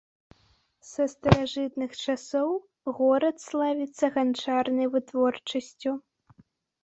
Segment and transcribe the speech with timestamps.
[0.91, 2.49] Са старажытных часоў
[2.99, 5.91] горад славіцца ганчарнай вытворчасцю.